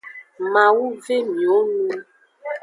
[0.53, 1.89] Mawu ve miwo nu.